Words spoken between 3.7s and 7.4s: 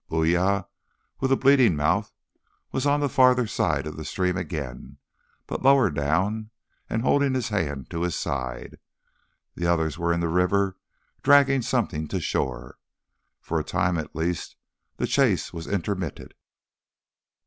of the stream again, but lower down, and holding